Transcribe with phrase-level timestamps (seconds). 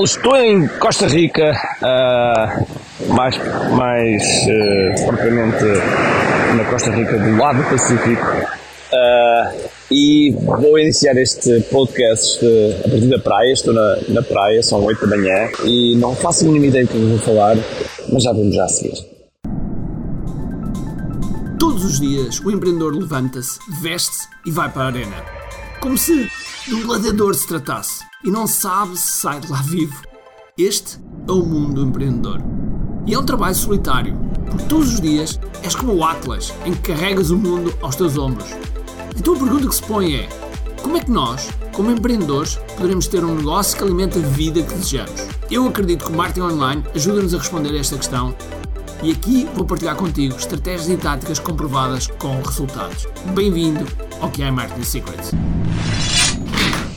[0.00, 3.38] Estou em Costa Rica, uh, mais,
[3.76, 5.64] mais uh, propriamente
[6.56, 12.40] na Costa Rica do lado do Pacífico, uh, e vou iniciar este podcast
[12.86, 13.52] a partir da praia.
[13.52, 16.90] Estou na, na praia, são 8 da manhã e não faço a mínima ideia do
[16.90, 17.56] que vou falar,
[18.10, 18.94] mas já vamos já a seguir.
[21.58, 25.16] Todos os dias o empreendedor levanta-se, veste-se e vai para a arena.
[25.80, 26.30] Como se
[26.66, 30.00] de um gladiador se tratasse e não sabe se sai de lá vivo.
[30.56, 32.40] Este é o mundo do empreendedor.
[33.04, 34.16] E é um trabalho solitário,
[34.48, 38.16] porque todos os dias és como o Atlas, em que carregas o mundo aos teus
[38.16, 38.46] ombros.
[39.16, 40.28] Então a pergunta que se põe é:
[40.80, 44.74] como é que nós, como empreendedores, poderemos ter um negócio que alimente a vida que
[44.74, 45.26] desejamos?
[45.50, 48.34] Eu acredito que o marketing online ajuda-nos a responder a esta questão
[49.02, 53.08] e aqui vou partilhar contigo estratégias e táticas comprovadas com resultados.
[53.34, 53.84] Bem-vindo
[54.20, 55.32] ao é Marketing Secrets.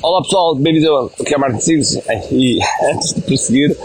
[0.08, 2.60] Olá pessoal, bem-vindos ao que é Marketing Secrets e
[2.94, 3.76] antes de prosseguir,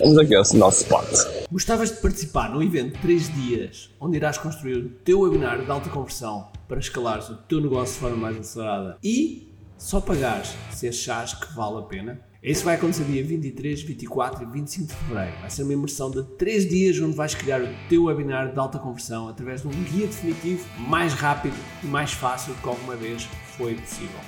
[0.00, 1.06] vamos aqui ao nosso spot.
[1.48, 5.70] Gostavas de participar num evento de 3 dias onde irás construir o teu webinar de
[5.70, 10.88] alta conversão para escalares o teu negócio de forma mais acelerada e só pagares se
[10.88, 12.20] achares que vale a pena?
[12.42, 15.40] Isso vai acontecer dia 23, 24 e 25 de fevereiro.
[15.40, 18.80] Vai ser uma imersão de 3 dias onde vais criar o teu webinar de alta
[18.80, 23.28] conversão através de um guia definitivo mais rápido e mais fácil do que alguma vez
[23.56, 24.18] foi possível.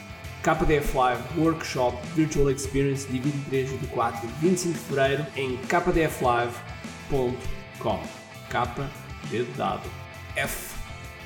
[0.42, 7.32] KDF Live Workshop Virtual Experience de 23, 24 e 25 de fevereiro em kdflive.com
[8.50, 8.90] K
[9.56, 9.88] dado
[10.34, 10.74] F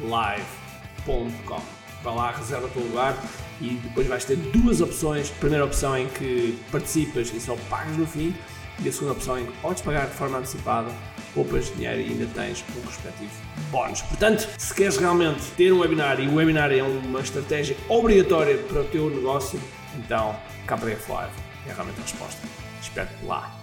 [0.00, 1.62] live.com
[2.02, 3.16] Vai lá, reserva o teu lugar
[3.60, 5.30] e depois vais ter duas opções.
[5.30, 8.34] A primeira opção em que participas e só pagas no fim,
[8.80, 10.90] e a segunda opção em que podes pagar de forma antecipada,
[11.36, 13.30] poupas dinheiro e ainda tens um respectivo
[13.70, 14.00] bónus.
[14.00, 18.80] Portanto, se queres realmente ter um webinar e o webinar é uma estratégia obrigatória para
[18.80, 19.60] o teu negócio,
[19.98, 20.34] então
[20.66, 21.32] KPF Live
[21.68, 22.40] é realmente a resposta.
[22.80, 23.54] Espero-te lá.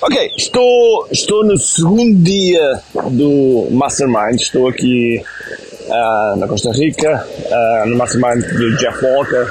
[0.00, 5.22] Ok, estou, estou no segundo dia do Mastermind, estou aqui
[5.88, 9.46] uh, na Costa Rica, uh, no Mastermind de Jeff Walker,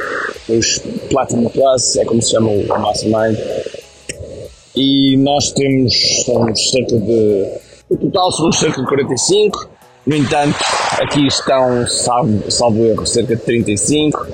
[0.50, 3.38] os Platinum Plus, é como se chama o Mastermind.
[4.78, 5.92] E nós temos,
[6.24, 7.48] temos cerca de.
[7.90, 9.70] O total somos cerca de 45,
[10.06, 10.56] no entanto,
[11.02, 14.28] aqui estão, salvo, erro, cerca de 35,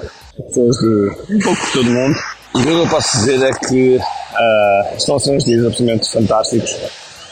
[0.45, 2.15] pessoas de um pouco de todo mundo.
[2.55, 6.11] E o que eu posso dizer é que uh, estão a ser uns dias absolutamente
[6.11, 6.75] fantásticos.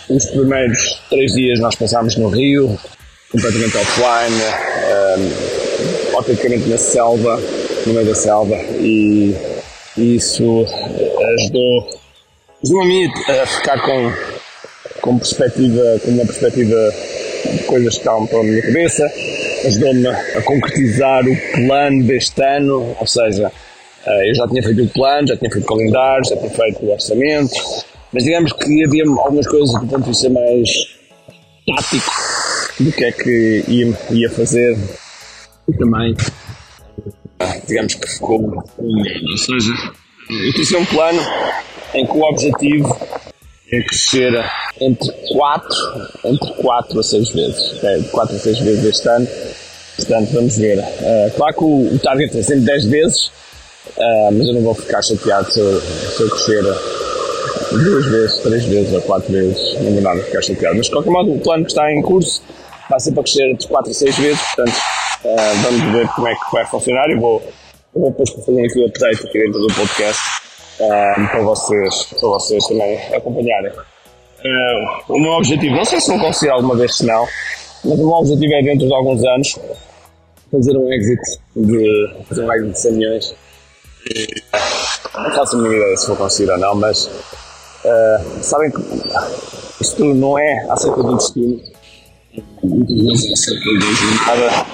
[0.09, 2.79] Os primeiros três dias nós passámos no Rio,
[3.29, 4.41] completamente offline,
[6.13, 7.41] um, autenticamente na selva,
[7.85, 9.35] no meio da selva, e
[9.97, 10.65] isso
[11.35, 12.00] ajudou,
[12.63, 14.13] ajudou a a ficar com,
[15.01, 16.93] com, perspectiva, com uma perspectiva
[17.51, 19.11] de coisas que estavam pela minha cabeça,
[19.65, 23.51] ajudou-me a concretizar o plano deste ano, ou seja,
[24.05, 26.85] eh, eu já tinha feito o plano, já tinha feito o calendário, já tinha feito
[26.85, 27.55] o orçamento,
[28.13, 30.69] mas digamos que havia algumas coisas do ponto de vista mais
[31.65, 32.11] tático
[32.79, 34.77] do que é que ia, ia fazer.
[35.67, 36.15] E também
[37.67, 39.73] digamos que ficou ou seja,
[40.29, 41.19] eu tinha um plano
[41.93, 42.97] em que o objetivo
[43.71, 44.33] é crescer
[44.79, 45.77] entre 4
[46.25, 47.83] entre 4 a 6 vezes.
[47.83, 49.27] É, 4 a 6 vezes este ano.
[49.95, 50.79] Portanto vamos ver.
[50.79, 53.31] Uh, claro que o, o target é sempre 10 vezes
[53.97, 56.63] uh, mas eu não vou ficar chateado se eu, se eu crescer
[57.71, 60.77] duas vezes, três vezes ou quatro vezes, não vou nada ficar chateado.
[60.77, 62.41] Mas de qualquer modo, o plano que está em curso
[62.89, 64.77] vai ser para crescer de 4 a 6 vezes, portanto
[65.23, 67.09] uh, vamos ver como é que vai funcionar.
[67.09, 67.41] Eu vou,
[67.95, 70.40] eu vou depois fazer aqui o update aqui dentro do podcast
[70.81, 73.71] uh, para, vocês, para vocês também acompanharem.
[73.71, 77.27] Uh, o meu objetivo, não sei se vou conseguir alguma vez, se não,
[77.85, 79.55] mas o meu objetivo é dentro de alguns anos
[80.51, 81.21] fazer um exit
[81.55, 83.35] de, fazer um exit de 100 milhões.
[85.15, 88.81] Não faço a mínima ideia se vou conseguir ou não, mas uh, sabem que
[89.81, 91.61] isto não é acerca do destino,
[92.35, 94.65] é acerca da jornada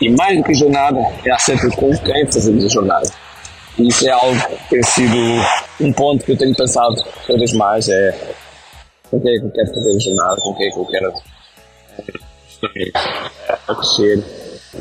[0.00, 3.08] e mais do que jornada é acerca de com quem fazemos a jornada.
[3.78, 5.16] E isso é algo que tem sido
[5.80, 6.96] um ponto que eu tenho pensado
[7.26, 8.34] cada vez mais, é
[9.10, 11.12] com quem é que eu quero fazer a jornada, com quem é que eu quero
[13.68, 14.24] a crescer.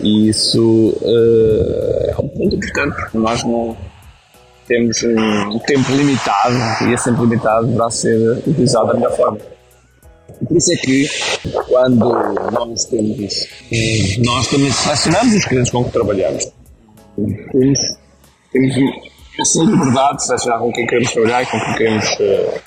[0.02, 3.78] E isso uh, é um ponto importante, porque nós não
[4.68, 6.56] temos um tempo limitado
[6.86, 9.38] e esse tempo limitado deverá ser utilizado da melhor forma.
[10.46, 11.10] Por isso é que,
[11.68, 12.10] quando
[12.52, 13.48] nós temos isso,
[14.24, 16.52] nós também selecionamos os clientes com que trabalhamos.
[17.52, 17.80] Temos,
[18.52, 18.76] temos
[19.40, 22.62] essa liberdade de selecionar com quem queremos trabalhar com quem queremos uh,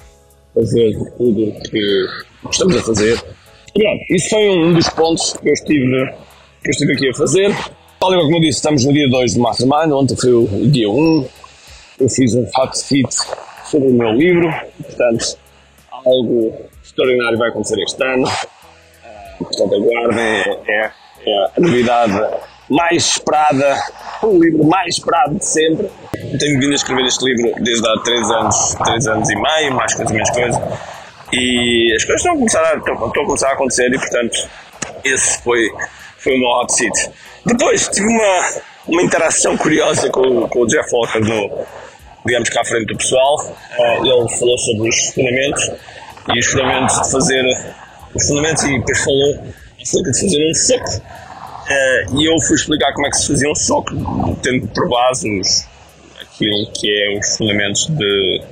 [0.55, 2.09] fazer tudo o que
[2.51, 3.23] estamos a fazer.
[3.77, 6.07] E, isso foi um dos pontos que eu estive,
[6.63, 7.57] que eu estive aqui a fazer.
[7.99, 11.29] Tal como eu disse, estamos no dia 2 do Mastermind, ontem foi o dia 1.
[12.01, 13.09] Eu fiz um hot fit
[13.65, 14.51] sobre o meu livro,
[14.83, 15.39] portanto,
[15.91, 18.27] algo extraordinário vai acontecer este ano.
[18.27, 20.25] Uh, portanto, aguardem,
[20.67, 20.91] é,
[21.27, 22.19] é a novidade
[22.71, 23.77] mais esperada,
[24.23, 25.91] o livro mais esperado de sempre.
[26.39, 29.93] Tenho vindo a escrever este livro desde há 3 anos, 3 anos e meio, mais
[29.95, 30.79] coisa, menos coisa.
[31.33, 34.49] E as coisas estão a começar a, estão, estão a, começar a acontecer e, portanto,
[35.05, 35.69] esse foi,
[36.19, 37.11] foi o meu hot seat.
[37.45, 41.67] Depois tive uma, uma interação curiosa com, com o Jeff Walker no,
[42.25, 43.37] digamos que à frente do pessoal.
[43.79, 45.71] Uh, ele falou sobre os fundamentos
[46.35, 47.45] e os fundamentos de fazer
[48.15, 49.45] os fundamentos e depois falou
[49.81, 51.03] acerca de fazer um soco.
[51.71, 53.93] Uh, e eu fui explicar como é que se fazia um soco,
[54.43, 55.65] tendo por base os,
[56.21, 58.43] aquilo que é os fundamentos de,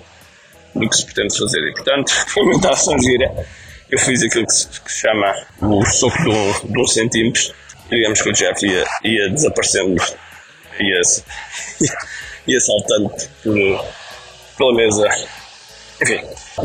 [0.72, 1.58] do que se pretende fazer.
[1.58, 3.46] E portanto, foi uma interação gira.
[3.90, 7.42] Eu fiz aquilo que se, que chama o soco de um, de um centímetro.
[7.90, 10.00] Digamos que o Jeff ia, ia desaparecendo,
[10.78, 11.00] ia,
[12.46, 13.10] ia saltando
[13.42, 13.84] por,
[14.56, 15.08] pela mesa.
[16.00, 16.20] Enfim,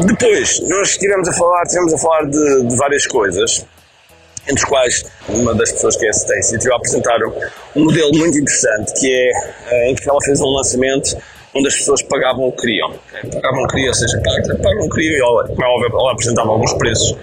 [0.05, 3.65] depois nós estivemos a falar, estivemos a falar de, de várias coisas
[4.47, 7.17] entre os quais uma das pessoas que é a Stacy apresentar
[7.75, 9.31] um modelo muito interessante que é
[9.71, 11.17] eh, em que ela fez um lançamento
[11.55, 12.93] onde as pessoas pagavam o que queriam.
[13.31, 16.49] Pagavam o que queriam, ou seja, pagavam o que queriam e ela, é ela apresentava
[16.49, 17.15] alguns preços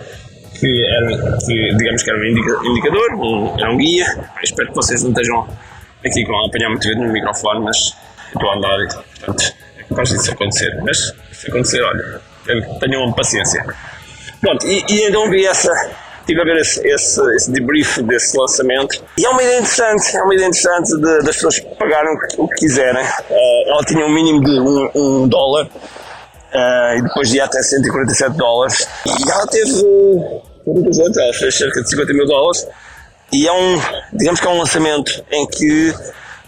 [0.58, 4.06] que, eram, que digamos que era um indicador, um, era um guia.
[4.42, 5.48] Espero que vocês não estejam
[6.04, 7.76] aqui com a apanhar muito vento no microfone, mas
[8.32, 8.86] estou a andar e,
[9.18, 10.80] portanto, é capaz disso acontecer.
[10.82, 12.20] Mas se acontecer, olha,
[12.80, 13.64] tenham paciência.
[14.40, 15.72] Pronto, e, e então vi essa
[16.20, 19.02] estive a ver esse, esse, esse, debrief desse lançamento.
[19.18, 22.54] E é uma ideia interessante, é uma ideia interessante de, das pessoas pagarem o que
[22.56, 23.04] quiserem.
[23.04, 28.36] Uh, ela tinha um mínimo de um, um dólar uh, e depois ia até 147
[28.36, 28.88] dólares.
[29.06, 29.72] E ela teve
[30.66, 32.66] muita gente, ela fez cerca de 50 mil dólares.
[33.32, 33.80] E é um,
[34.12, 35.94] digamos que é um lançamento em que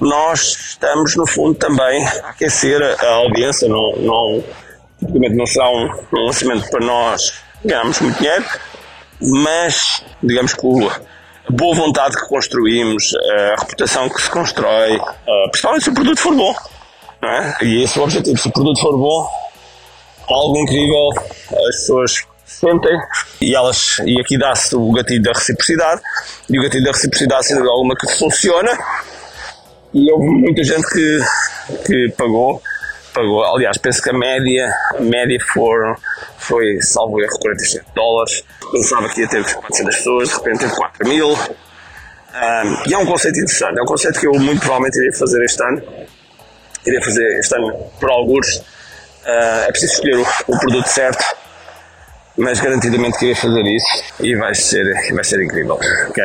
[0.01, 4.45] nós estamos no fundo também a aquecer a, a audiência, não, não,
[5.01, 7.33] não será um, um lançamento para nós
[7.65, 8.45] ganhamos muito dinheiro,
[9.23, 15.01] mas digamos que a boa vontade que construímos, a reputação que se constrói,
[15.51, 16.55] principalmente se o produto for bom,
[17.21, 17.57] não é?
[17.63, 18.39] E esse é o objetivo.
[18.39, 19.29] Se o produto for bom,
[20.29, 21.09] algo incrível,
[21.69, 22.97] as pessoas sentem
[23.41, 26.03] e elas e aqui dá-se o gatilho da reciprocidade
[26.51, 28.71] e o gatilho da reciprocidade dúvida alguma que funciona
[29.95, 31.21] e houve muita gente que,
[31.87, 32.63] que pagou
[33.13, 35.95] pagou, aliás, penso que a média, a média foram,
[36.53, 38.45] foi, salvo erro, 47 dólares.
[38.71, 41.29] Pensava que ia ter 400 pessoas, de repente teve 4 mil.
[41.33, 45.43] Um, e é um conceito interessante, é um conceito que eu muito provavelmente irei fazer
[45.43, 45.83] este ano.
[46.87, 48.57] Irei fazer este ano por alguns.
[48.57, 51.25] Uh, é preciso escolher o, o, produto certo,
[52.37, 54.85] mas garantidamente queria fazer isso e vai ser,
[55.15, 55.79] vai ser incrível.
[56.09, 56.25] Okay.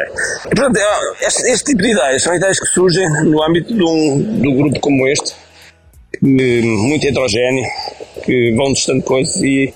[0.52, 3.84] E, portanto, é, este, este, tipo de ideias são ideias que surgem no âmbito de
[3.84, 5.36] um, de um grupo como este,
[6.22, 7.64] muito heterogéneo,
[8.26, 9.72] que vão testando coisas e,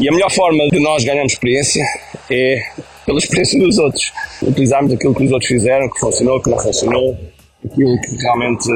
[0.00, 1.84] e a melhor forma de nós ganharmos experiência
[2.30, 2.62] é
[3.06, 4.12] pela experiência dos outros.
[4.42, 7.16] Utilizarmos aquilo que os outros fizeram, que funcionou, que não funcionou,
[7.64, 8.68] aquilo que realmente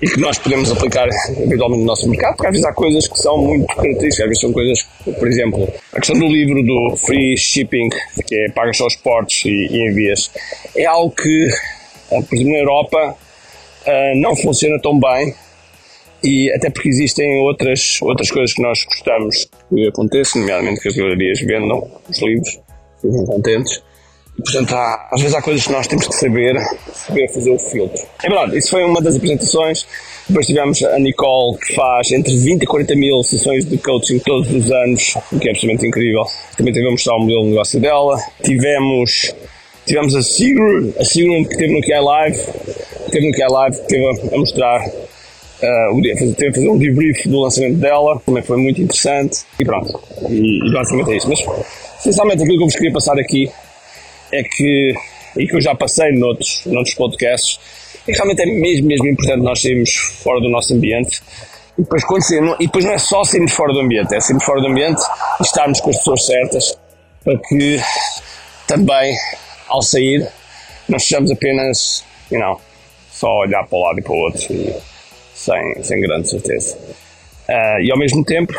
[0.00, 3.18] e que nós podemos aplicar eventualmente no nosso mercado, porque às vezes há coisas que
[3.18, 4.86] são muito características, às vezes são coisas,
[5.18, 7.88] por exemplo, a questão do livro do free shipping,
[8.26, 10.30] que é pagas só os portos e, e envias,
[10.76, 11.48] é algo que,
[12.08, 13.16] por exemplo, na Europa
[13.86, 15.34] uh, não funciona tão bem
[16.22, 20.96] e até porque existem outras, outras coisas que nós gostamos que aconteçam, nomeadamente que as
[20.96, 22.60] livrarias vendam os livros,
[23.00, 23.82] ficam contentes.
[24.38, 26.56] E, portanto, há, às vezes há coisas que nós temos que saber,
[26.92, 28.02] saber fazer o filtro.
[28.22, 29.86] É verdade, isso foi uma das apresentações.
[30.28, 34.50] Depois tivemos a Nicole, que faz entre 20 e 40 mil sessões de coaching todos
[34.52, 36.24] os anos, o que é absolutamente incrível.
[36.56, 38.16] Também tivemos mostrar o modelo de negócio dela.
[38.44, 39.34] Tivemos,
[39.86, 42.38] tivemos a Sigrun, a Sigrun que teve no QI Live,
[43.06, 44.90] que teve no QI Live, que teve a mostrar
[45.62, 46.02] Uh,
[46.36, 49.40] teve a fazer um debrief do lançamento dela, também foi muito interessante.
[49.58, 51.28] E pronto, e, e basicamente é isso.
[51.28, 51.40] Mas,
[51.98, 53.50] essencialmente, aquilo que eu vos queria passar aqui
[54.32, 54.94] é que,
[55.36, 57.60] e que eu já passei noutros, noutros podcasts,
[58.06, 61.20] é que realmente é mesmo, mesmo importante nós sairmos fora do nosso ambiente.
[61.78, 64.44] E depois, quando saímos, e depois não é só sairmos fora do ambiente, é sairmos
[64.44, 65.02] fora do ambiente
[65.40, 66.78] e estarmos com as pessoas certas
[67.22, 67.78] para que
[68.66, 69.14] também,
[69.68, 70.26] ao sair,
[70.88, 72.60] não sejamos apenas, you know,
[73.10, 74.48] só olhar para um lado e para o outro.
[75.40, 76.76] Sem, sem grande certeza.
[77.48, 78.52] Uh, e ao mesmo tempo,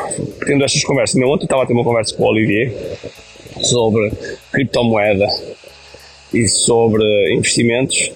[0.46, 2.74] tendo estas conversas, também ontem estava a ter uma conversa com o Olivier
[3.62, 4.12] sobre
[4.52, 5.28] criptomoeda
[6.34, 7.04] e sobre
[7.36, 8.12] investimentos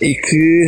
[0.00, 0.66] e que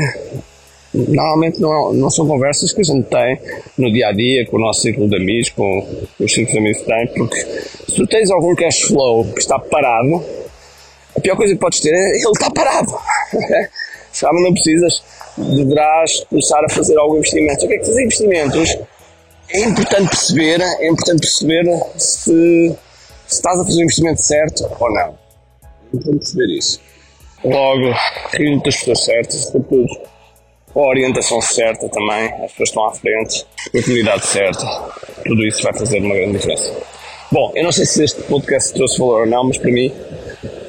[0.93, 3.39] normalmente não, não são conversas que a gente tem
[3.79, 6.81] no dia a dia com o nosso círculo de amigos, com os círculos de amigos
[6.81, 10.25] que tem, porque se tu tens algum cash flow que está parado,
[11.17, 12.93] a pior coisa que podes ter é ele está parado.
[14.19, 15.03] Sabe, não precisas
[15.37, 17.65] deverás começar a fazer algum investimento.
[17.65, 18.77] O que é que fazer investimentos
[19.51, 21.65] é importante perceber, é importante perceber
[21.97, 22.77] se,
[23.27, 25.19] se estás a fazer o investimento certo ou não.
[25.63, 26.81] É importante perceber isso.
[27.45, 27.95] Logo,
[28.33, 29.87] reúne as pessoas certas, sobretudo
[30.75, 34.67] a orientação certa também, as pessoas estão à frente, a comunidade certa,
[35.25, 36.73] tudo isso vai fazer uma grande diferença.
[37.31, 39.93] Bom, eu não sei se este podcast trouxe valor ou não, mas para mim,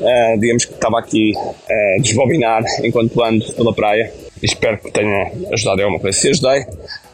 [0.02, 5.32] uh, digamos que estava aqui a uh, desbobinar enquanto ando pela praia espero que tenha
[5.52, 6.18] ajudado em alguma coisa.
[6.18, 6.66] Se ajudei,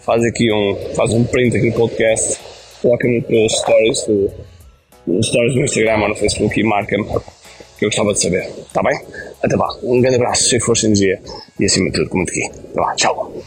[0.00, 2.38] faz aqui um, faz um print aqui no podcast,
[2.80, 4.06] coloca-me nos stories,
[5.06, 7.04] nos stories Instagram ou no Facebook e marca-me
[7.78, 8.48] que eu gostava de saber.
[8.66, 8.98] Está bem?
[9.42, 9.68] Até lá.
[9.82, 11.20] Um grande abraço, cheio de força e energia
[11.58, 12.44] e acima de tudo, como aqui.
[12.44, 12.94] Até lá.
[12.94, 13.42] Tchau.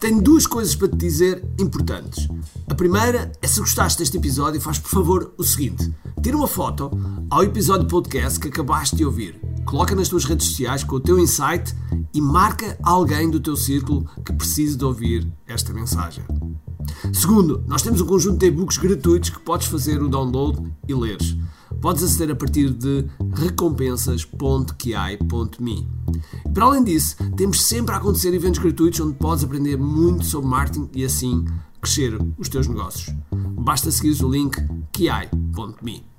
[0.00, 2.28] Tenho duas coisas para te dizer importantes.
[2.68, 5.90] A primeira é se gostaste deste episódio, faz por favor o seguinte:
[6.22, 6.90] tira uma foto
[7.30, 11.18] ao episódio podcast que acabaste de ouvir, coloca nas tuas redes sociais com o teu
[11.18, 11.74] insight
[12.12, 16.24] e marca alguém do teu círculo que precise de ouvir esta mensagem.
[17.12, 21.36] Segundo, nós temos um conjunto de e-books gratuitos que podes fazer o download e leres.
[21.80, 25.88] Podes aceder a partir de recompensas.ki.me.
[26.54, 30.88] Para além disso, temos sempre a acontecer eventos gratuitos onde podes aprender muito sobre marketing
[30.94, 31.44] e assim
[31.86, 33.14] crescer os teus negócios.
[33.30, 34.56] Basta seguir o link
[34.92, 36.15] ki.me.